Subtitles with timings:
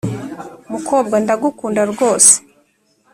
[0.71, 2.33] mukobwa ndagukunda rwose